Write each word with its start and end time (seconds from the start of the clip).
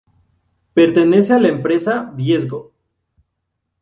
Pertenece 0.73 1.31
a 1.31 1.37
la 1.37 1.49
empresa 1.49 2.11
Viesgo. 2.15 2.73